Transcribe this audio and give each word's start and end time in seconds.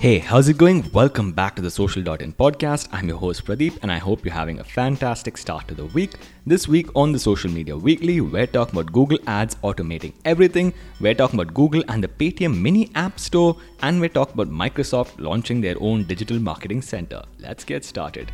Hey, 0.00 0.18
how's 0.18 0.48
it 0.48 0.56
going? 0.56 0.90
Welcome 0.94 1.32
back 1.32 1.56
to 1.56 1.60
the 1.60 1.70
Social.in 1.70 2.32
podcast. 2.32 2.88
I'm 2.90 3.06
your 3.06 3.18
host 3.18 3.44
Pradeep, 3.44 3.78
and 3.82 3.92
I 3.92 3.98
hope 3.98 4.24
you're 4.24 4.32
having 4.32 4.58
a 4.58 4.64
fantastic 4.64 5.36
start 5.36 5.68
to 5.68 5.74
the 5.74 5.84
week. 5.84 6.12
This 6.46 6.66
week 6.66 6.86
on 6.96 7.12
the 7.12 7.18
Social 7.18 7.50
Media 7.50 7.76
Weekly, 7.76 8.22
we're 8.22 8.46
talking 8.46 8.80
about 8.80 8.94
Google 8.94 9.18
Ads 9.26 9.56
automating 9.56 10.14
everything, 10.24 10.72
we're 11.02 11.14
talking 11.14 11.38
about 11.38 11.52
Google 11.52 11.84
and 11.88 12.02
the 12.02 12.08
Paytm 12.08 12.58
Mini 12.62 12.90
App 12.94 13.20
Store, 13.20 13.58
and 13.82 14.00
we're 14.00 14.08
talking 14.08 14.40
about 14.40 14.48
Microsoft 14.48 15.20
launching 15.20 15.60
their 15.60 15.76
own 15.80 16.04
digital 16.04 16.38
marketing 16.38 16.80
center. 16.80 17.22
Let's 17.38 17.62
get 17.62 17.84
started. 17.84 18.32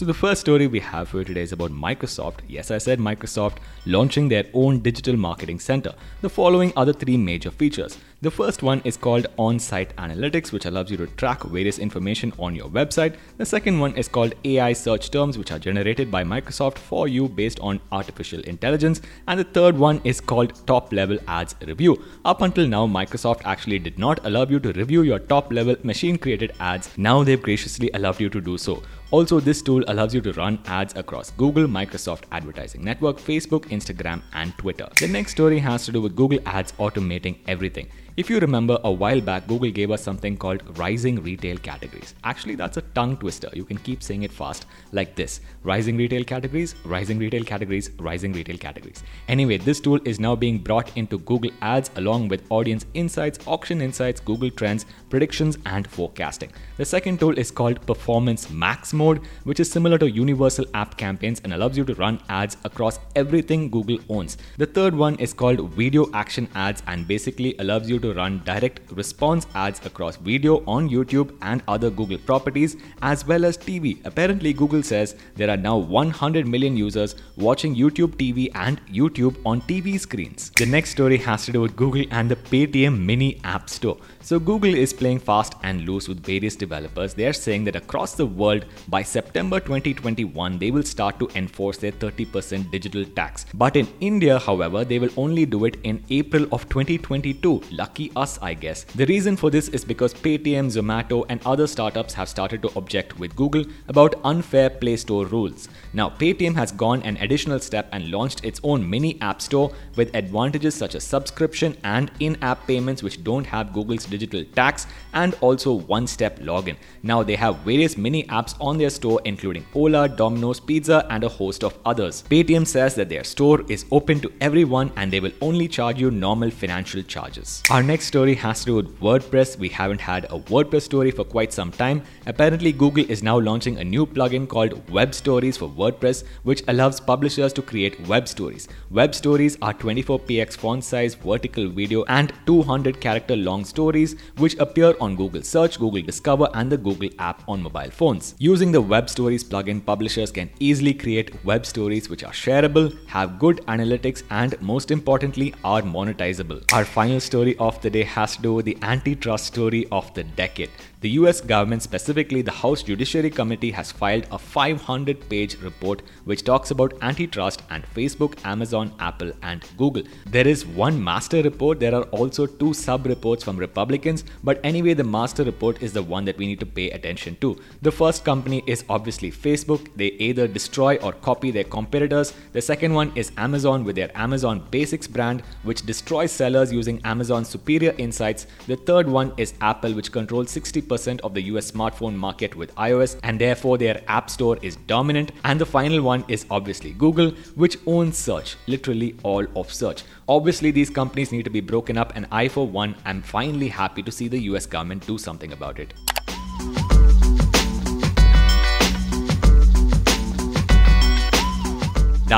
So, 0.00 0.06
the 0.06 0.14
first 0.14 0.40
story 0.40 0.66
we 0.66 0.80
have 0.80 1.10
for 1.10 1.22
today 1.22 1.42
is 1.42 1.52
about 1.52 1.72
Microsoft. 1.72 2.36
Yes, 2.48 2.70
I 2.70 2.78
said 2.78 2.98
Microsoft 2.98 3.58
launching 3.84 4.30
their 4.30 4.46
own 4.54 4.78
digital 4.78 5.14
marketing 5.14 5.58
center. 5.58 5.94
The 6.22 6.30
following 6.30 6.72
are 6.74 6.86
the 6.86 6.94
three 6.94 7.18
major 7.18 7.50
features. 7.50 7.98
The 8.22 8.30
first 8.30 8.62
one 8.62 8.82
is 8.84 8.98
called 8.98 9.28
On 9.38 9.58
Site 9.58 9.96
Analytics, 9.96 10.52
which 10.52 10.66
allows 10.66 10.90
you 10.90 10.98
to 10.98 11.06
track 11.06 11.42
various 11.44 11.78
information 11.78 12.34
on 12.38 12.54
your 12.54 12.68
website. 12.68 13.16
The 13.38 13.46
second 13.46 13.80
one 13.80 13.96
is 13.96 14.08
called 14.08 14.34
AI 14.44 14.74
search 14.74 15.10
terms, 15.10 15.38
which 15.38 15.50
are 15.52 15.58
generated 15.58 16.10
by 16.10 16.22
Microsoft 16.22 16.76
for 16.76 17.08
you 17.08 17.30
based 17.30 17.58
on 17.60 17.80
artificial 17.92 18.40
intelligence. 18.40 19.00
And 19.26 19.40
the 19.40 19.44
third 19.44 19.78
one 19.78 20.02
is 20.04 20.20
called 20.20 20.66
Top 20.66 20.92
Level 20.92 21.16
Ads 21.28 21.54
Review. 21.66 21.96
Up 22.26 22.42
until 22.42 22.68
now, 22.68 22.86
Microsoft 22.86 23.40
actually 23.46 23.78
did 23.78 23.98
not 23.98 24.26
allow 24.26 24.44
you 24.44 24.60
to 24.60 24.72
review 24.72 25.00
your 25.00 25.20
top 25.20 25.50
level 25.50 25.76
machine 25.82 26.18
created 26.18 26.52
ads. 26.60 26.90
Now 26.98 27.24
they've 27.24 27.40
graciously 27.40 27.90
allowed 27.94 28.20
you 28.20 28.28
to 28.28 28.40
do 28.42 28.58
so. 28.58 28.82
Also, 29.12 29.40
this 29.40 29.60
tool 29.60 29.82
allows 29.88 30.14
you 30.14 30.20
to 30.20 30.32
run 30.34 30.58
ads 30.66 30.94
across 30.94 31.32
Google, 31.32 31.66
Microsoft 31.66 32.24
Advertising 32.30 32.84
Network, 32.84 33.16
Facebook, 33.16 33.64
Instagram, 33.70 34.22
and 34.34 34.56
Twitter. 34.56 34.88
The 35.00 35.08
next 35.08 35.32
story 35.32 35.58
has 35.58 35.84
to 35.86 35.92
do 35.92 36.00
with 36.00 36.14
Google 36.14 36.38
Ads 36.46 36.72
automating 36.72 37.38
everything. 37.48 37.88
If 38.20 38.28
you 38.28 38.38
remember, 38.38 38.78
a 38.84 38.92
while 38.92 39.22
back, 39.22 39.46
Google 39.46 39.70
gave 39.70 39.90
us 39.90 40.02
something 40.02 40.36
called 40.36 40.62
rising 40.76 41.22
retail 41.22 41.56
categories. 41.56 42.14
Actually, 42.22 42.54
that's 42.54 42.76
a 42.76 42.82
tongue 42.82 43.16
twister. 43.16 43.48
You 43.54 43.64
can 43.64 43.78
keep 43.78 44.02
saying 44.02 44.24
it 44.24 44.30
fast 44.30 44.66
like 44.92 45.14
this 45.16 45.40
rising 45.62 45.96
retail 45.96 46.22
categories, 46.24 46.74
rising 46.84 47.18
retail 47.18 47.44
categories, 47.44 47.90
rising 47.98 48.34
retail 48.34 48.58
categories. 48.58 49.02
Anyway, 49.28 49.56
this 49.56 49.80
tool 49.80 50.00
is 50.04 50.20
now 50.20 50.36
being 50.36 50.58
brought 50.58 50.94
into 50.98 51.18
Google 51.20 51.50
Ads 51.62 51.92
along 51.96 52.28
with 52.28 52.44
audience 52.50 52.84
insights, 52.92 53.38
auction 53.46 53.80
insights, 53.80 54.20
Google 54.20 54.50
Trends, 54.50 54.84
predictions, 55.08 55.56
and 55.64 55.86
forecasting. 55.86 56.52
The 56.76 56.84
second 56.84 57.20
tool 57.20 57.38
is 57.38 57.50
called 57.50 57.80
Performance 57.86 58.50
Max 58.50 58.92
Mode, 58.92 59.22
which 59.44 59.60
is 59.60 59.70
similar 59.70 59.96
to 59.96 60.10
Universal 60.10 60.66
App 60.74 60.98
Campaigns 60.98 61.40
and 61.42 61.54
allows 61.54 61.78
you 61.78 61.84
to 61.86 61.94
run 61.94 62.20
ads 62.28 62.58
across 62.64 62.98
everything 63.16 63.70
Google 63.70 63.98
owns. 64.10 64.36
The 64.58 64.66
third 64.66 64.94
one 64.94 65.18
is 65.18 65.32
called 65.32 65.70
Video 65.70 66.06
Action 66.12 66.48
Ads 66.54 66.82
and 66.86 67.08
basically 67.08 67.56
allows 67.58 67.88
you 67.88 67.98
to 67.98 68.09
run 68.14 68.42
direct 68.44 68.80
response 68.92 69.46
ads 69.54 69.84
across 69.86 70.16
video 70.16 70.64
on 70.66 70.88
YouTube 70.88 71.36
and 71.42 71.62
other 71.68 71.90
Google 71.90 72.18
properties 72.18 72.76
as 73.02 73.26
well 73.26 73.44
as 73.44 73.58
TV. 73.58 74.04
Apparently, 74.04 74.52
Google 74.52 74.82
says 74.82 75.16
there 75.36 75.50
are 75.50 75.56
now 75.56 75.76
100 75.76 76.46
million 76.46 76.76
users 76.76 77.16
watching 77.36 77.74
YouTube 77.74 78.16
TV 78.16 78.50
and 78.54 78.80
YouTube 78.86 79.36
on 79.44 79.60
TV 79.62 79.98
screens. 79.98 80.50
The 80.56 80.66
next 80.66 80.90
story 80.90 81.16
has 81.18 81.44
to 81.46 81.52
do 81.52 81.60
with 81.60 81.76
Google 81.76 82.04
and 82.10 82.30
the 82.30 82.36
Paytm 82.36 82.98
Mini 82.98 83.40
App 83.44 83.68
Store. 83.68 83.96
So, 84.22 84.38
Google 84.38 84.74
is 84.74 84.92
playing 84.92 85.20
fast 85.20 85.54
and 85.62 85.86
loose 85.86 86.08
with 86.08 86.22
various 86.22 86.56
developers. 86.56 87.14
They 87.14 87.26
are 87.26 87.32
saying 87.32 87.64
that 87.64 87.76
across 87.76 88.14
the 88.14 88.26
world 88.26 88.64
by 88.88 89.02
September 89.02 89.60
2021, 89.60 90.58
they 90.58 90.70
will 90.70 90.82
start 90.82 91.18
to 91.18 91.28
enforce 91.34 91.78
their 91.78 91.92
30% 91.92 92.70
digital 92.70 93.04
tax. 93.04 93.46
But 93.54 93.76
in 93.76 93.88
India, 94.00 94.38
however, 94.38 94.84
they 94.84 94.98
will 94.98 95.10
only 95.16 95.46
do 95.46 95.64
it 95.64 95.76
in 95.84 96.04
April 96.10 96.46
of 96.52 96.68
2022. 96.68 97.62
Lucky 97.70 97.89
lucky 97.90 98.12
us, 98.14 98.38
I 98.40 98.54
guess. 98.54 98.84
The 98.84 99.06
reason 99.06 99.36
for 99.36 99.50
this 99.50 99.68
is 99.68 99.84
because 99.84 100.14
Paytm, 100.14 100.66
Zomato, 100.76 101.24
and 101.28 101.40
other 101.44 101.66
startups 101.66 102.14
have 102.14 102.28
started 102.28 102.62
to 102.62 102.70
object 102.76 103.18
with 103.18 103.34
Google 103.34 103.64
about 103.88 104.14
unfair 104.24 104.70
Play 104.70 104.96
Store 104.96 105.26
rules. 105.26 105.68
Now, 105.92 106.08
Paytm 106.08 106.54
has 106.54 106.70
gone 106.70 107.02
an 107.02 107.16
additional 107.16 107.58
step 107.58 107.88
and 107.92 108.10
launched 108.10 108.44
its 108.44 108.60
own 108.62 108.88
mini 108.88 109.20
app 109.20 109.42
store 109.42 109.72
with 109.96 110.14
advantages 110.14 110.74
such 110.74 110.94
as 110.94 111.02
subscription 111.02 111.76
and 111.82 112.12
in 112.20 112.36
app 112.42 112.64
payments, 112.68 113.02
which 113.02 113.24
don't 113.24 113.44
have 113.44 113.72
Google's 113.72 114.06
digital 114.06 114.44
tax, 114.54 114.86
and 115.14 115.34
also 115.40 115.72
one 115.72 116.06
step 116.06 116.38
login. 116.38 116.76
Now, 117.02 117.24
they 117.24 117.34
have 117.36 117.56
various 117.70 117.96
mini 117.96 118.22
apps 118.24 118.54
on 118.60 118.78
their 118.78 118.90
store, 118.90 119.20
including 119.24 119.66
Ola, 119.74 120.08
Domino's 120.08 120.60
Pizza, 120.60 121.06
and 121.10 121.24
a 121.24 121.28
host 121.28 121.64
of 121.64 121.76
others. 121.84 122.22
Paytm 122.30 122.66
says 122.66 122.94
that 122.94 123.08
their 123.08 123.24
store 123.24 123.62
is 123.68 123.84
open 123.90 124.20
to 124.20 124.32
everyone 124.40 124.92
and 124.96 125.12
they 125.12 125.18
will 125.18 125.32
only 125.40 125.66
charge 125.66 125.98
you 125.98 126.10
normal 126.12 126.50
financial 126.50 127.02
charges. 127.02 127.62
Our 127.70 127.79
next 127.82 128.06
story 128.06 128.34
has 128.34 128.60
to 128.60 128.66
do 128.66 128.74
with 128.76 129.00
WordPress. 129.00 129.56
We 129.56 129.68
haven't 129.68 130.00
had 130.00 130.24
a 130.24 130.38
WordPress 130.38 130.82
story 130.82 131.10
for 131.12 131.24
quite 131.24 131.52
some 131.52 131.70
time. 131.70 132.02
Apparently, 132.26 132.72
Google 132.72 133.04
is 133.08 133.22
now 133.22 133.38
launching 133.38 133.78
a 133.78 133.84
new 133.84 134.06
plugin 134.06 134.48
called 134.48 134.90
Web 134.90 135.14
Stories 135.14 135.56
for 135.56 135.68
WordPress, 135.68 136.24
which 136.42 136.62
allows 136.66 136.98
publishers 136.98 137.52
to 137.52 137.62
create 137.62 138.00
web 138.08 138.26
stories. 138.26 138.66
Web 138.90 139.14
stories 139.14 139.56
are 139.62 139.72
24px 139.72 140.56
font 140.56 140.82
size, 140.82 141.14
vertical 141.14 141.68
video, 141.68 142.02
and 142.08 142.32
200 142.46 143.00
character 143.00 143.36
long 143.36 143.64
stories, 143.64 144.16
which 144.38 144.56
appear 144.58 144.94
on 145.00 145.14
Google 145.14 145.42
Search, 145.42 145.78
Google 145.78 146.02
Discover, 146.02 146.48
and 146.54 146.72
the 146.72 146.76
Google 146.76 147.10
app 147.20 147.42
on 147.46 147.62
mobile 147.62 147.90
phones. 147.90 148.34
Using 148.38 148.72
the 148.72 148.80
Web 148.80 149.08
Stories 149.08 149.44
plugin, 149.44 149.84
publishers 149.84 150.32
can 150.32 150.50
easily 150.58 150.92
create 150.92 151.44
web 151.44 151.64
stories 151.64 152.10
which 152.10 152.24
are 152.24 152.32
shareable, 152.32 152.96
have 153.06 153.38
good 153.38 153.58
analytics, 153.68 154.24
and 154.30 154.60
most 154.60 154.90
importantly, 154.90 155.54
are 155.62 155.82
monetizable. 155.82 156.64
Our 156.72 156.84
final 156.84 157.20
story 157.20 157.56
of 157.70 157.80
the 157.82 157.90
day 157.96 158.04
has 158.14 158.36
to 158.36 158.42
do 158.46 158.54
with 158.54 158.66
the 158.70 158.78
antitrust 158.92 159.46
story 159.52 159.82
of 159.98 160.12
the 160.14 160.24
decade. 160.42 160.70
The 161.02 161.10
US 161.20 161.40
government, 161.40 161.82
specifically 161.82 162.42
the 162.42 162.56
House 162.62 162.82
Judiciary 162.82 163.30
Committee, 163.30 163.70
has 163.70 163.90
filed 163.90 164.26
a 164.30 164.38
500 164.38 165.30
page 165.30 165.56
report 165.62 166.02
which 166.24 166.44
talks 166.44 166.70
about 166.70 166.92
antitrust 167.00 167.62
and 167.70 167.86
Facebook, 167.94 168.34
Amazon, 168.44 168.92
Apple, 168.98 169.32
and 169.42 169.64
Google. 169.78 170.02
There 170.26 170.46
is 170.46 170.66
one 170.66 171.02
master 171.02 171.40
report, 171.42 171.80
there 171.80 171.94
are 171.94 172.02
also 172.18 172.44
two 172.44 172.74
sub 172.74 173.06
reports 173.06 173.42
from 173.42 173.56
Republicans, 173.56 174.24
but 174.44 174.60
anyway, 174.62 174.92
the 174.92 175.04
master 175.04 175.42
report 175.42 175.82
is 175.82 175.94
the 175.94 176.02
one 176.02 176.26
that 176.26 176.36
we 176.36 176.46
need 176.46 176.60
to 176.60 176.66
pay 176.66 176.90
attention 176.90 177.36
to. 177.40 177.58
The 177.80 177.92
first 177.92 178.22
company 178.26 178.62
is 178.66 178.84
obviously 178.90 179.32
Facebook, 179.32 179.88
they 179.96 180.10
either 180.28 180.46
destroy 180.46 180.96
or 180.96 181.12
copy 181.12 181.50
their 181.50 181.70
competitors. 181.78 182.34
The 182.52 182.60
second 182.60 182.92
one 182.92 183.10
is 183.14 183.32
Amazon 183.38 183.84
with 183.84 183.96
their 183.96 184.10
Amazon 184.14 184.66
Basics 184.70 185.06
brand, 185.06 185.42
which 185.62 185.86
destroys 185.86 186.30
sellers 186.30 186.70
using 186.70 187.00
Amazon's 187.04 187.48
superior 187.60 187.94
insights. 187.98 188.46
The 188.66 188.76
third 188.76 189.06
one 189.06 189.32
is 189.36 189.54
Apple, 189.60 189.92
which 189.92 190.10
controls 190.12 190.48
60% 190.54 191.20
of 191.20 191.34
the 191.34 191.42
US 191.52 191.70
smartphone 191.70 192.14
market 192.14 192.56
with 192.56 192.74
iOS, 192.76 193.18
and 193.22 193.38
therefore 193.38 193.76
their 193.78 194.02
App 194.08 194.30
Store 194.30 194.58
is 194.62 194.76
dominant. 194.94 195.32
And 195.44 195.60
the 195.60 195.66
final 195.66 196.02
one 196.02 196.24
is 196.28 196.46
obviously 196.50 196.92
Google, 196.92 197.30
which 197.64 197.76
owns 197.86 198.16
search, 198.16 198.56
literally 198.66 199.14
all 199.22 199.46
of 199.56 199.72
search. 199.72 200.02
Obviously, 200.28 200.70
these 200.70 200.90
companies 200.90 201.32
need 201.32 201.44
to 201.44 201.50
be 201.58 201.60
broken 201.60 201.98
up, 201.98 202.12
and 202.16 202.26
I, 202.32 202.48
for 202.48 202.66
one, 202.66 202.94
am 203.04 203.22
finally 203.22 203.68
happy 203.68 204.02
to 204.02 204.12
see 204.18 204.28
the 204.28 204.40
US 204.50 204.66
government 204.66 205.06
do 205.06 205.18
something 205.18 205.52
about 205.52 205.78
it. 205.78 205.92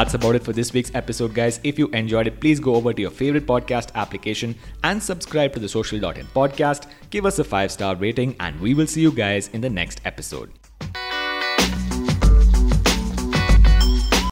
That's 0.03 0.15
about 0.15 0.35
it 0.35 0.43
for 0.43 0.53
this 0.53 0.73
week's 0.73 0.91
episode, 0.97 1.33
guys. 1.33 1.61
If 1.63 1.79
you 1.79 1.87
enjoyed 1.91 2.27
it, 2.27 2.41
please 2.41 2.59
go 2.59 2.75
over 2.75 2.93
to 2.93 3.01
your 3.01 3.13
favorite 3.13 3.47
podcast 3.47 3.95
application 3.95 4.57
and 4.83 5.01
subscribe 5.01 5.53
to 5.53 5.61
the 5.61 5.69
Social.in 5.69 6.27
podcast. 6.35 6.89
Give 7.11 7.25
us 7.25 7.39
a 7.39 7.45
five 7.45 7.71
star 7.71 7.95
rating, 7.95 8.35
and 8.41 8.61
we 8.61 8.75
will 8.75 8.89
see 8.89 9.01
you 9.01 9.13
guys 9.13 9.47
in 9.53 9.61
the 9.61 9.71
next 9.71 10.01
episode. 10.05 10.62